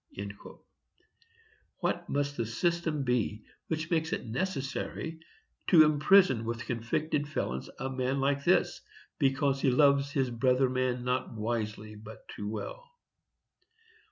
[1.81, 5.19] What must that system be which makes it necessary
[5.67, 8.81] to imprison with convicted felons a man like this,
[9.19, 12.83] because he loves his brother man "not wisely but too well"?